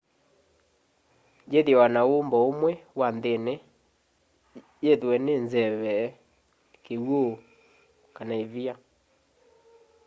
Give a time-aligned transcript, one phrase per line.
[1.51, 3.53] yithiawa na umbo umwe wa nthini
[4.83, 5.93] yithw'e ni nzeve
[6.83, 7.23] kiw'u
[8.15, 8.73] kana ivia